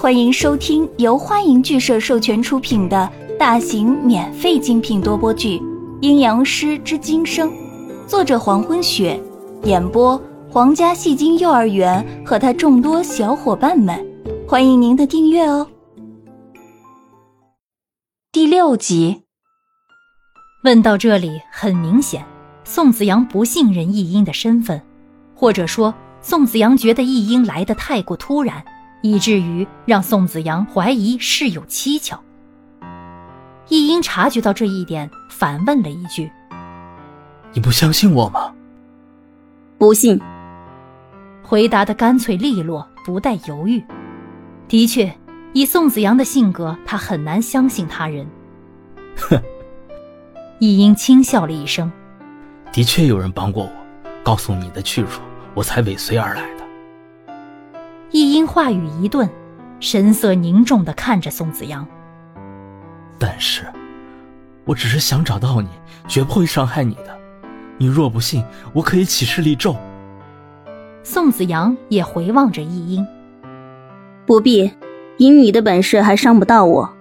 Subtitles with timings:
[0.00, 3.06] 欢迎收听由欢迎剧社授权出品的
[3.38, 5.58] 大型免费精品多播剧
[6.00, 7.50] 《阴阳师之今生》，
[8.06, 9.22] 作者黄昏雪，
[9.64, 10.18] 演播
[10.48, 14.02] 皇家戏精幼儿园和他众多小伙伴们。
[14.48, 15.68] 欢迎您的订阅哦。
[18.32, 19.24] 第六集，
[20.64, 22.24] 问到这里，很明显，
[22.64, 24.80] 宋子阳不信任易英的身份，
[25.34, 25.92] 或者说，
[26.22, 28.64] 宋子阳觉得易英来的太过突然。
[29.02, 32.20] 以至于让宋子阳怀疑事有蹊跷。
[33.68, 36.30] 易英察觉到这一点，反问了一句
[37.54, 38.52] ：“你不相信我吗
[39.78, 40.20] ？”“不信。”
[41.42, 43.82] 回答的干脆利落，不带犹豫。
[44.68, 45.12] 的确，
[45.52, 48.26] 以宋子阳的性格，他很难相信他人。
[49.16, 49.40] 哼。
[50.60, 51.90] 易英轻笑了一声
[52.70, 53.70] ：“的确有人帮过我，
[54.22, 55.22] 告诉你的去处，
[55.54, 56.59] 我才尾随而来的。”
[58.12, 59.28] 一英话语一顿，
[59.78, 61.86] 神色凝重的看着宋子阳。
[63.18, 63.62] 但是，
[64.64, 65.68] 我只是想找到你，
[66.08, 67.16] 绝不会伤害你的。
[67.78, 69.76] 你若不信，我可以起誓立咒。
[71.04, 73.06] 宋子阳也回望着易英，
[74.26, 74.70] 不必，
[75.16, 76.92] 以你的本事还伤不到我。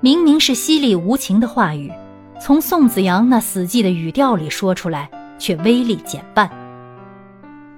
[0.00, 1.92] 明明是犀利无情的话语，
[2.40, 5.08] 从宋子阳那死寂的语调里说出来，
[5.38, 6.50] 却威力减半。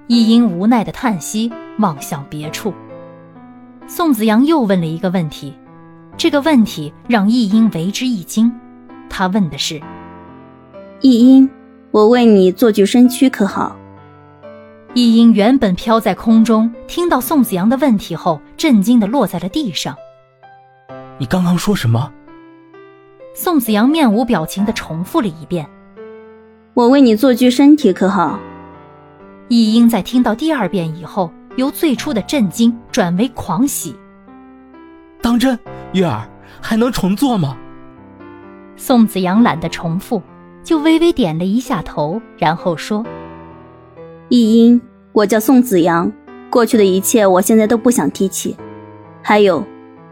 [0.07, 1.51] 一英无奈的叹息。
[1.79, 2.71] 望向别处，
[3.87, 5.57] 宋子阳又问了一个问题，
[6.15, 8.53] 这个问题让易英为之一惊。
[9.09, 9.81] 他问的是
[11.01, 11.49] ：“易英，
[11.89, 13.75] 我为你做具身躯可好？”
[14.93, 19.95] 易英原本飘在空中，听到宋子阳的问题后，震惊的落在了地上。
[21.17, 22.13] “你刚刚说什么？”
[23.33, 25.67] 宋子阳面无表情的重复了一遍
[26.75, 28.39] ：“我为你做具身体可好？”
[29.55, 31.31] 易英在听到第二遍以后。
[31.55, 33.95] 由最初的震惊转为狂喜。
[35.21, 35.55] 当真，
[35.91, 36.27] 月儿
[36.59, 37.55] 还能重做吗？
[38.75, 40.19] 宋子阳懒得重复，
[40.63, 43.05] 就微微点了一下头，然后说
[44.29, 44.81] ：“易英，
[45.11, 46.11] 我叫宋子阳，
[46.49, 48.57] 过去的一切我现在都不想提起。
[49.21, 49.63] 还有，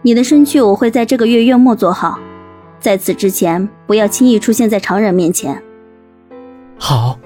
[0.04, 2.20] 你的身躯我会在这个月月末做好，
[2.80, 5.60] 在此之前不要轻易出现在常人面前。”
[6.78, 7.18] 好。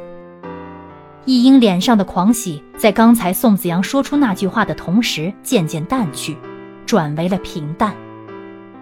[1.25, 6.37] 易英脸上的狂喜，在刚才宋子阳说出那句话的同时渐渐淡去，
[6.85, 7.95] 转为了平淡。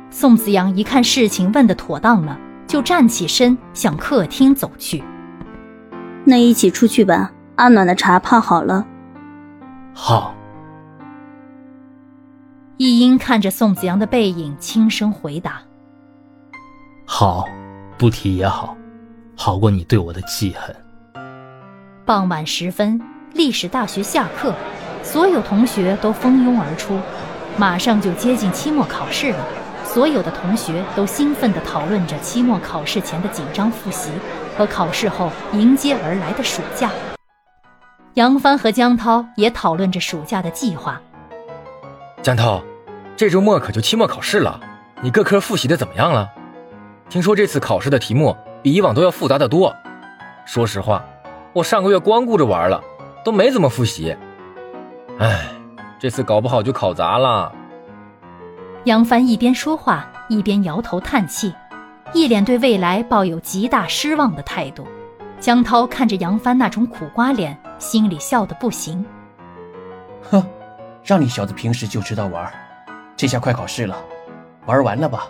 [0.09, 2.37] 宋子阳一看事情问得妥当了，
[2.67, 5.01] 就站起身向客厅走去。
[6.25, 8.85] 那一起出去吧，阿暖的茶泡好了。
[9.93, 10.35] 好。
[12.75, 15.61] 易英看着宋子阳的背影，轻声回答
[17.05, 17.47] ：“好，
[17.97, 18.75] 不提也好，
[19.37, 20.75] 好过你对我的记恨。”
[22.05, 22.99] 傍晚时分，
[23.33, 24.53] 历史大学下课，
[25.01, 26.99] 所有同学都蜂拥而出。
[27.55, 29.37] 马上就接近期末考试了，
[29.85, 34.09] 所有的同学都兴奋地讨论着期末考试前的紧张复习
[34.57, 36.91] 和考试后迎接而来的暑假。
[38.15, 41.01] 杨帆和江涛也讨论着暑假的计划。
[42.21, 42.61] 江涛，
[43.15, 44.59] 这周末可就期末考试了，
[45.01, 46.29] 你各科复习的怎么样了？
[47.07, 49.73] 听说这次考试的题目比以往都要复杂的多。
[50.45, 51.01] 说实话。
[51.53, 52.83] 我上个月光顾着玩了，
[53.23, 54.15] 都没怎么复习。
[55.19, 55.45] 唉，
[55.99, 57.53] 这次搞不好就考砸了。
[58.85, 61.53] 杨帆一边说话一边摇头叹气，
[62.11, 64.87] 一脸对未来抱有极大失望的态度。
[65.39, 69.05] 江涛看着杨帆那种苦瓜脸，心里笑得不行。
[70.23, 70.43] 哼，
[71.03, 72.51] 让你小子平时就知道玩，
[73.15, 73.95] 这下快考试了，
[74.65, 75.27] 玩完了吧？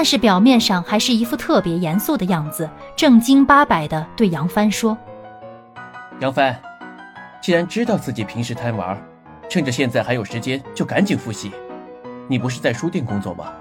[0.00, 2.66] 但是表面上还是一副特别严肃的样子，
[2.96, 4.96] 正经八百的对杨帆说
[6.20, 6.58] ：“杨帆，
[7.42, 8.98] 既然知道自己平时贪玩，
[9.46, 11.52] 趁着现在还有时间，就赶紧复习。
[12.28, 13.52] 你不是在书店工作吗？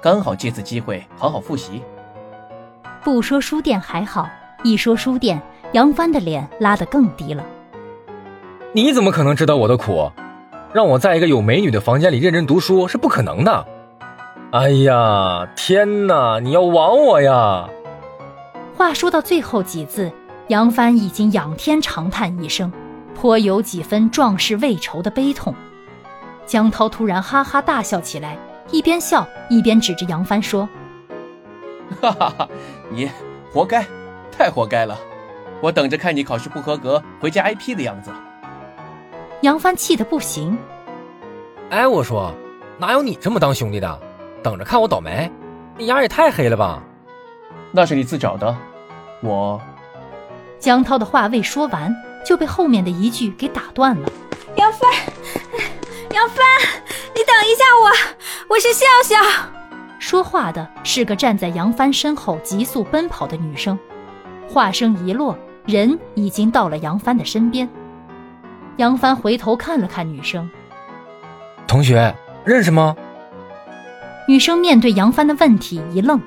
[0.00, 1.82] 刚好借此机会好好复习。”
[3.04, 4.26] 不说书店还好，
[4.64, 5.38] 一说书店，
[5.72, 7.44] 杨帆的脸拉得更低了。
[8.72, 10.10] 你怎么可能知道我的苦？
[10.72, 13.66] 让我在一个有美女的房间里认真读书是不可能的。
[14.52, 16.38] 哎呀，天哪！
[16.38, 17.66] 你要亡我呀！
[18.76, 20.12] 话说到最后几字，
[20.48, 22.70] 杨帆已经仰天长叹一声，
[23.14, 25.54] 颇有几分壮士未酬的悲痛。
[26.44, 28.36] 江涛突然哈哈大笑起来，
[28.70, 30.68] 一边笑一边指着杨帆说
[32.02, 32.48] ：“哈哈哈，
[32.90, 33.10] 你
[33.50, 33.86] 活该，
[34.30, 34.98] 太活该了！
[35.62, 38.10] 我等着看你考试不合格回家挨批的样子。”
[39.40, 40.58] 杨帆气得不行。
[41.70, 42.30] 哎，我说，
[42.76, 43.98] 哪有你这么当兄弟的？
[44.42, 45.30] 等着看我倒霉，
[45.78, 46.82] 你眼也太黑了吧！
[47.70, 48.54] 那是你自找的，
[49.22, 49.60] 我。
[50.58, 51.94] 江涛的话未说完，
[52.24, 54.08] 就被后面的一句给打断了。
[54.56, 54.90] 杨帆，
[56.10, 56.44] 杨帆，
[57.14, 57.90] 你等一下我，
[58.54, 59.16] 我是笑笑。
[59.98, 63.78] 说话的是个站在杨帆身后急速奔跑的女生。
[64.48, 67.68] 话声一落，人已经到了杨帆的身边。
[68.76, 70.50] 杨帆回头看了看女生，
[71.66, 72.14] 同学
[72.44, 72.96] 认识吗？
[74.28, 76.20] 女生面对杨帆的问题一愣：“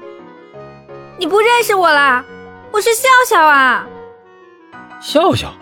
[1.18, 2.24] 你不认识我啦？
[2.72, 3.88] 我是笑笑啊。”
[5.00, 5.54] 笑笑。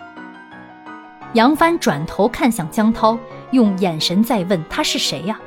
[1.34, 3.16] 杨帆转头看向江涛，
[3.52, 5.40] 用眼神在问他是谁呀？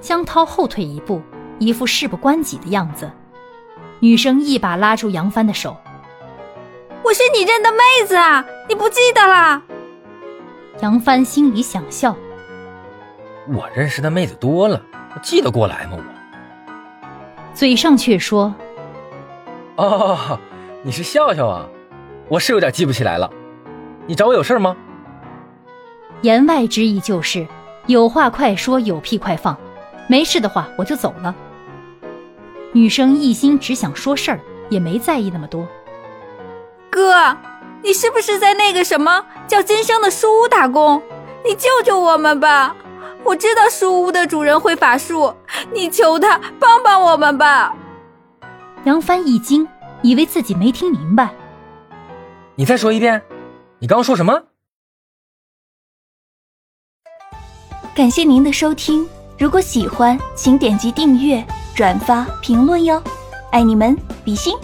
[0.00, 1.20] 江涛后退一步，
[1.58, 3.10] 一副事不关己的样子。
[4.00, 5.76] 女生一把拉住杨帆的手
[7.04, 9.62] ：“我是你认的妹子啊，你不记得啦？”
[10.80, 12.16] 杨帆心里想笑
[13.52, 14.82] ：“我认识的妹子多了，
[15.14, 18.54] 我记得过来吗？”我嘴上却说
[19.76, 20.38] ：“哦，
[20.82, 21.66] 你是笑笑啊，
[22.28, 23.30] 我是有点记不起来了。
[24.06, 24.76] 你找我有事吗？”
[26.22, 27.46] 言外之意就是
[27.86, 29.56] 有话快说，有屁快放。
[30.08, 31.34] 没事的话，我就走了。
[32.72, 35.66] 女生一心只想说事儿，也没在意那么多。
[36.90, 37.36] 哥，
[37.82, 41.02] 你是不是在那个什么叫金生的书屋打工？
[41.44, 42.74] 你救救我们吧！
[43.24, 45.32] 我知道书屋的主人会法术，
[45.72, 47.74] 你求他帮帮我们吧。
[48.84, 49.66] 杨帆一惊，
[50.02, 51.30] 以为自己没听明白。
[52.56, 53.22] 你再说一遍，
[53.78, 54.42] 你刚刚说什么？
[57.94, 59.08] 感谢您的收听。
[59.38, 63.02] 如果喜欢，请点击订阅、转发、评论哟，
[63.50, 64.54] 爱你们，比心。